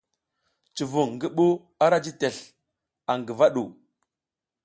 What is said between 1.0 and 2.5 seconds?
ngi ɓuh ara ji tesl